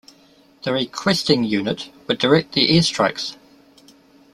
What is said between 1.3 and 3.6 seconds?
unit would direct the air strikes.